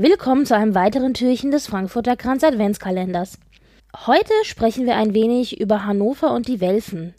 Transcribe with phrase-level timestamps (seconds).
[0.00, 3.36] Willkommen zu einem weiteren Türchen des Frankfurter Kranz Adventskalenders.
[4.06, 7.16] Heute sprechen wir ein wenig über Hannover und die Welfen.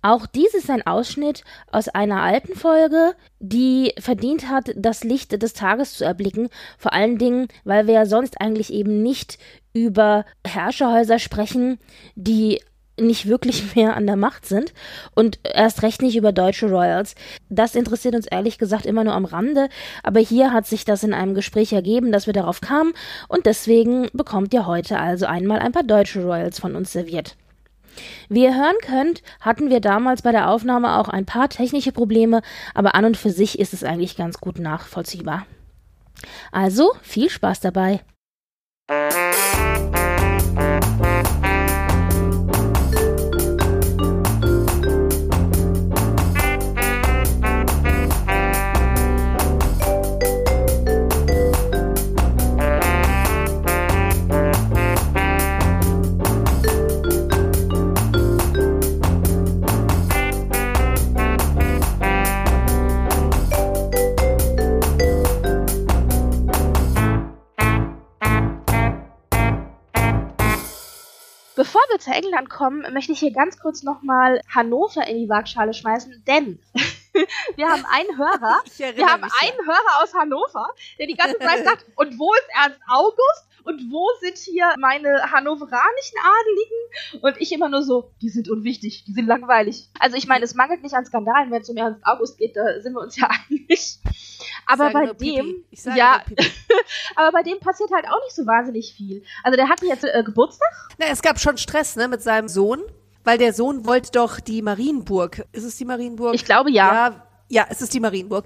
[0.00, 1.42] Auch dies ist ein Ausschnitt
[1.72, 7.18] aus einer alten Folge, die verdient hat, das Licht des Tages zu erblicken, vor allen
[7.18, 9.36] Dingen, weil wir ja sonst eigentlich eben nicht
[9.72, 11.80] über Herrscherhäuser sprechen,
[12.14, 12.60] die
[13.00, 14.72] nicht wirklich mehr an der Macht sind
[15.14, 17.14] und erst recht nicht über deutsche Royals.
[17.48, 19.68] Das interessiert uns ehrlich gesagt immer nur am Rande,
[20.02, 22.92] aber hier hat sich das in einem Gespräch ergeben, dass wir darauf kamen
[23.28, 27.36] und deswegen bekommt ihr heute also einmal ein paar deutsche Royals von uns serviert.
[28.28, 32.42] Wie ihr hören könnt, hatten wir damals bei der Aufnahme auch ein paar technische Probleme,
[32.74, 35.46] aber an und für sich ist es eigentlich ganz gut nachvollziehbar.
[36.52, 38.00] Also viel Spaß dabei.
[71.58, 75.74] Bevor wir zu England kommen, möchte ich hier ganz kurz nochmal Hannover in die Waagschale
[75.74, 76.60] schmeißen, denn
[77.56, 78.60] wir haben einen Hörer,
[78.94, 80.68] wir haben einen Hörer aus Hannover,
[81.00, 83.48] der die ganze Zeit sagt, und wo ist Ernst August?
[83.64, 87.22] Und wo sind hier meine hannoveranischen Adeligen?
[87.22, 89.90] Und ich immer nur so, die sind unwichtig, die sind langweilig.
[89.98, 92.80] Also ich meine, es mangelt nicht an Skandalen, wenn es um Ernst August geht, da
[92.80, 93.98] sind wir uns ja einig.
[94.68, 95.64] Aber bei dem,
[95.96, 96.22] ja,
[97.16, 99.24] aber bei dem passiert halt auch nicht so wahnsinnig viel.
[99.42, 100.68] Also der hatte jetzt äh, Geburtstag.
[100.98, 102.82] Na, es gab schon Stress, ne, mit seinem Sohn,
[103.24, 105.46] weil der Sohn wollte doch die Marienburg.
[105.52, 106.34] Ist es die Marienburg?
[106.34, 106.92] Ich glaube ja.
[106.92, 108.44] Ja, ja, es ist die Marienburg.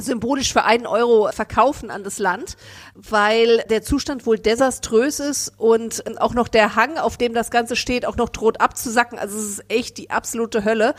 [0.00, 2.56] Symbolisch für einen Euro verkaufen an das Land,
[2.94, 7.76] weil der Zustand wohl desaströs ist und auch noch der Hang, auf dem das Ganze
[7.76, 9.18] steht, auch noch droht abzusacken.
[9.18, 10.94] Also es ist echt die absolute Hölle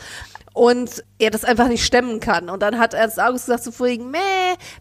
[0.54, 2.48] und er das einfach nicht stemmen kann.
[2.48, 4.18] Und dann hat Ernst August gesagt zu Frieden, meh,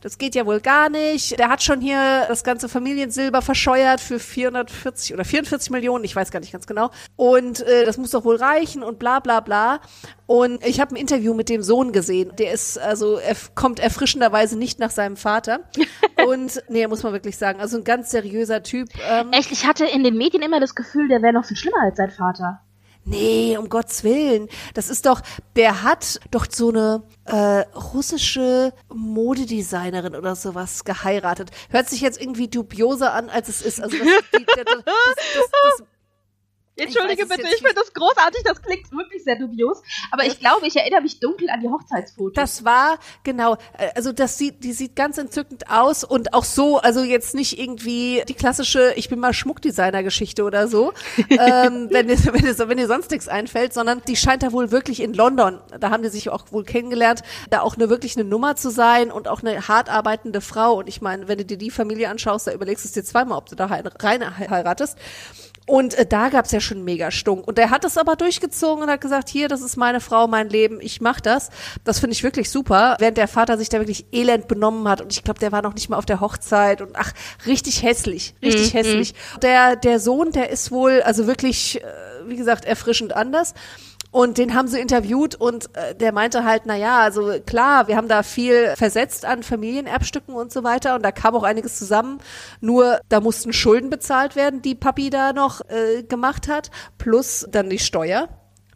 [0.02, 1.38] das geht ja wohl gar nicht.
[1.40, 6.30] Der hat schon hier das ganze Familiensilber verscheuert für 440 oder 44 Millionen, ich weiß
[6.30, 6.92] gar nicht ganz genau.
[7.16, 9.82] Und äh, das muss doch wohl reichen und bla bla bla.
[10.28, 12.32] Und ich habe ein Interview mit dem Sohn gesehen.
[12.38, 15.62] Der ist, also er kommt erfrischenderweise nicht nach seinem Vater.
[16.28, 18.90] Und nee, muss man wirklich sagen, also ein ganz seriöser Typ.
[19.10, 21.82] Ähm, Echt, ich hatte in den Medien immer das Gefühl, der wäre noch viel schlimmer
[21.82, 22.62] als sein Vater.
[23.06, 24.48] Nee, um Gottes Willen.
[24.74, 25.22] Das ist doch,
[25.58, 31.52] der hat doch so eine äh, russische Modedesignerin oder sowas geheiratet.
[31.70, 33.82] Hört sich jetzt irgendwie dubioser an, als es ist.
[33.82, 35.88] Also das, die, das, das, das,
[36.76, 39.82] Entschuldige ich bitte, ich finde das großartig, das klingt wirklich sehr dubios.
[40.12, 42.34] Aber ich glaube, ich erinnere mich dunkel an die Hochzeitsfotos.
[42.34, 46.80] Das war, genau, äh, also das sieht, die sieht ganz entzückend aus und auch so,
[46.80, 50.94] also jetzt nicht irgendwie die klassische, ich bin mal Schmuckdesigner-Geschichte oder so,
[51.30, 54.72] ähm, wenn, dir, wenn, dir, wenn dir sonst nichts einfällt, sondern die scheint da wohl
[54.72, 58.28] wirklich in London, da haben die sich auch wohl kennengelernt, da auch eine wirklich eine
[58.28, 60.80] Nummer zu sein und auch eine hart arbeitende Frau.
[60.80, 63.38] Und ich meine, wenn du dir die Familie anschaust, da überlegst du es dir zweimal,
[63.38, 64.98] ob du da rein heiratest.
[65.66, 67.48] Und äh, da gab's ja schon mega Stunk.
[67.48, 70.50] Und der hat es aber durchgezogen und hat gesagt, hier, das ist meine Frau, mein
[70.50, 71.50] Leben, ich mach das.
[71.84, 72.98] Das finde ich wirklich super.
[73.00, 75.02] Während der Vater sich da wirklich elend benommen hat.
[75.02, 76.82] Und ich glaube, der war noch nicht mal auf der Hochzeit.
[76.82, 77.14] Und ach,
[77.46, 78.78] richtig hässlich, richtig mhm.
[78.78, 79.14] hässlich.
[79.42, 81.88] Der, der Sohn, der ist wohl, also wirklich, äh,
[82.28, 83.54] wie gesagt, erfrischend anders.
[84.12, 87.98] Und den haben sie interviewt und äh, der meinte halt, na ja, also klar, wir
[87.98, 92.20] haben da viel versetzt an Familienerbstücken und so weiter und da kam auch einiges zusammen.
[92.62, 96.70] Nur da mussten Schulden bezahlt werden, die Papi da noch äh, gemacht hat,
[97.00, 98.30] plus dann die Steuer.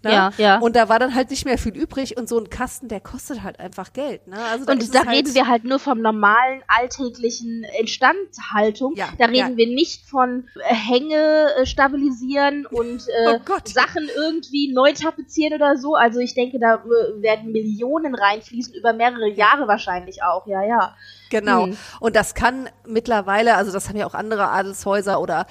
[0.04, 0.12] Ne?
[0.12, 0.60] Ja, ja.
[0.60, 3.44] Und da war dann halt nicht mehr viel übrig und so ein Kasten, der kostet
[3.44, 4.28] halt einfach Geld.
[4.28, 4.38] Ne?
[4.38, 8.96] Also und da reden halt wir halt nur vom normalen alltäglichen Instandhaltung.
[8.96, 9.58] Ja, da reden ja.
[9.58, 15.78] wir nicht von äh, Hänge äh, stabilisieren und äh, oh Sachen irgendwie neu tapezieren oder
[15.78, 15.96] so.
[15.96, 20.46] Also ich denke, da äh, werden Millionen reinfließen, über mehrere Jahre wahrscheinlich auch.
[20.48, 20.96] Ja, ja.
[21.30, 21.66] Genau.
[21.66, 21.78] Hm.
[22.00, 25.48] Und das kann mittlerweile, also das haben ja auch andere Adelshäuser oder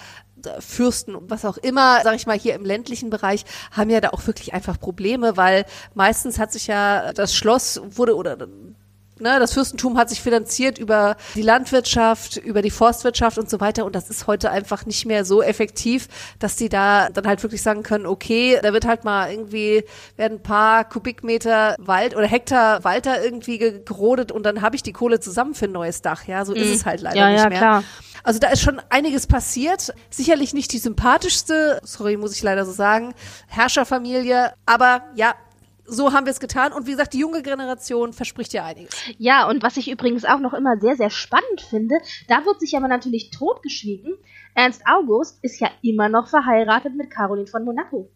[0.60, 4.10] Fürsten und was auch immer, sag ich mal, hier im ländlichen Bereich, haben ja da
[4.10, 5.64] auch wirklich einfach Probleme, weil
[5.94, 8.36] meistens hat sich ja das Schloss wurde oder
[9.18, 13.86] Ne, das Fürstentum hat sich finanziert über die Landwirtschaft, über die Forstwirtschaft und so weiter.
[13.86, 16.08] Und das ist heute einfach nicht mehr so effektiv,
[16.38, 19.84] dass die da dann halt wirklich sagen können, okay, da wird halt mal irgendwie,
[20.16, 24.82] werden ein paar Kubikmeter Wald oder Hektar Wald da irgendwie gerodet und dann habe ich
[24.82, 26.24] die Kohle zusammen für ein neues Dach.
[26.26, 26.58] Ja, so mhm.
[26.58, 27.58] ist es halt leider ja, nicht ja, mehr.
[27.58, 27.84] Klar.
[28.22, 29.94] Also da ist schon einiges passiert.
[30.10, 33.14] Sicherlich nicht die sympathischste, sorry, muss ich leider so sagen,
[33.46, 35.34] Herrscherfamilie, aber ja,
[35.86, 36.72] so haben wir es getan.
[36.72, 38.94] Und wie gesagt, die junge Generation verspricht ja einiges.
[39.18, 41.96] Ja, und was ich übrigens auch noch immer sehr, sehr spannend finde,
[42.28, 44.16] da wird sich aber natürlich totgeschwiegen.
[44.54, 48.10] Ernst August ist ja immer noch verheiratet mit Caroline von Monaco.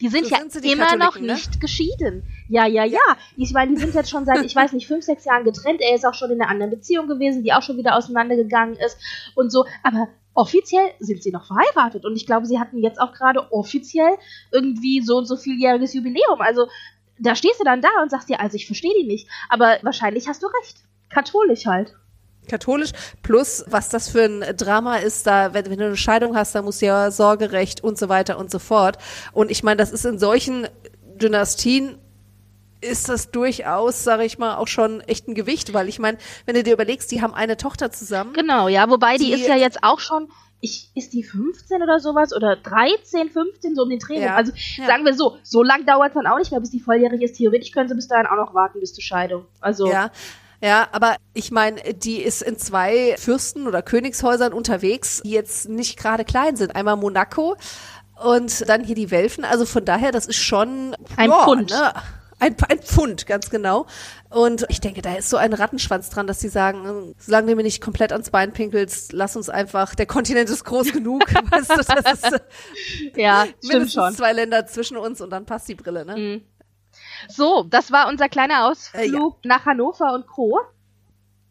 [0.00, 1.34] Die sind so ja sind die immer noch ne?
[1.34, 2.24] nicht geschieden.
[2.48, 3.00] Ja, ja, ja.
[3.36, 5.80] Ich meine, die sind jetzt schon seit, ich weiß nicht, fünf, sechs Jahren getrennt.
[5.80, 8.98] Er ist auch schon in einer anderen Beziehung gewesen, die auch schon wieder auseinandergegangen ist
[9.34, 9.64] und so.
[9.82, 12.04] Aber offiziell sind sie noch verheiratet.
[12.04, 14.16] Und ich glaube, sie hatten jetzt auch gerade offiziell
[14.52, 16.40] irgendwie so und so vieljähriges Jubiläum.
[16.40, 16.68] Also
[17.18, 19.28] da stehst du dann da und sagst dir, also ich verstehe die nicht.
[19.48, 20.78] Aber wahrscheinlich hast du recht.
[21.08, 21.94] Katholisch halt
[22.46, 22.90] katholisch,
[23.22, 26.62] plus was das für ein Drama ist, da, wenn, wenn du eine Scheidung hast, da
[26.62, 28.98] muss ja Sorgerecht und so weiter und so fort.
[29.32, 30.68] Und ich meine, das ist in solchen
[31.16, 31.98] Dynastien
[32.80, 36.54] ist das durchaus, sage ich mal, auch schon echt ein Gewicht, weil ich meine, wenn
[36.54, 38.32] du dir überlegst, die haben eine Tochter zusammen.
[38.32, 40.28] Genau, ja, wobei die, die ist ja jetzt auch schon,
[40.60, 44.24] ich, ist die 15 oder sowas oder 13, 15, so um den Training.
[44.24, 44.86] Ja, also ja.
[44.86, 47.36] sagen wir so, so lang dauert es dann auch nicht mehr, bis die volljährig ist.
[47.36, 49.46] Theoretisch können sie bis dahin auch noch warten bis zur Scheidung.
[49.60, 50.10] Also ja.
[50.62, 55.98] Ja, aber ich meine, die ist in zwei Fürsten- oder Königshäusern unterwegs, die jetzt nicht
[55.98, 56.74] gerade klein sind.
[56.74, 57.56] Einmal Monaco
[58.22, 59.44] und dann hier die Welfen.
[59.44, 61.70] Also von daher, das ist schon ein ja, Pfund.
[61.70, 61.92] Ne?
[62.38, 63.86] Ein, ein Pfund, ganz genau.
[64.28, 67.62] Und ich denke, da ist so ein Rattenschwanz dran, dass sie sagen, solange du mir
[67.62, 71.22] nicht komplett ans Bein pinkelst, lass uns einfach, der Kontinent ist groß genug.
[71.50, 72.40] weißt du, das ist,
[73.16, 74.14] ja, stimmt schon.
[74.14, 76.16] zwei Länder zwischen uns und dann passt die Brille, ne?
[76.16, 76.42] Mhm.
[77.28, 79.30] So, das war unser kleiner Ausflug äh, ja.
[79.44, 80.60] nach Hannover und Co.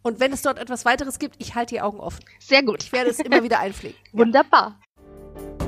[0.04, 2.24] Und wenn es dort etwas weiteres gibt, ich halte die Augen offen.
[2.40, 2.84] Sehr gut.
[2.84, 3.98] Ich werde es immer wieder einpflegen.
[4.12, 4.80] Wunderbar.
[4.80, 5.65] Ja.